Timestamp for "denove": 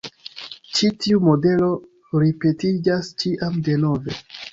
3.69-4.17